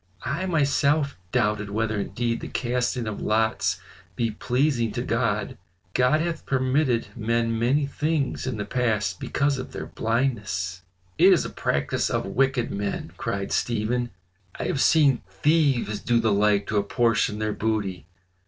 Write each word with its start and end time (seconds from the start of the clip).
"I 0.25 0.47
myself 0.47 1.15
doubted 1.31 1.69
whether 1.69 1.99
indeed 1.99 2.39
the 2.41 2.47
casting 2.47 3.05
of 3.05 3.21
lots 3.21 3.79
be 4.15 4.31
pleasing 4.31 4.91
to 4.93 5.03
God. 5.03 5.59
God 5.93 6.21
hath 6.21 6.47
permitted 6.47 7.15
men 7.15 7.59
many 7.59 7.85
things 7.85 8.47
in 8.47 8.57
the 8.57 8.65
past 8.65 9.19
because 9.19 9.59
of 9.59 9.73
their 9.73 9.85
blindness." 9.85 10.81
"It 11.19 11.31
is 11.31 11.45
a 11.45 11.51
practice 11.51 12.09
of 12.09 12.25
wicked 12.25 12.71
men," 12.71 13.11
cried 13.17 13.51
Stephen. 13.51 14.09
"I 14.59 14.63
have 14.63 14.81
seen 14.81 15.21
thieves 15.29 15.99
do 15.99 16.19
the 16.19 16.33
like 16.33 16.65
to 16.69 16.77
apportion 16.77 17.37
their 17.37 17.53
booty. 17.53 18.07